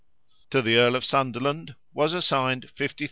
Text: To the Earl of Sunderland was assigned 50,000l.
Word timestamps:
To 0.49 0.63
the 0.63 0.77
Earl 0.77 0.95
of 0.95 1.05
Sunderland 1.05 1.75
was 1.93 2.15
assigned 2.15 2.63
50,000l. 2.65 2.95